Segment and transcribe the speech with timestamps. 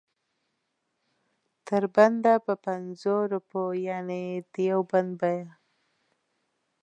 [1.67, 5.47] تر بنده په پنځو روپو یعنې د یو بند بیه.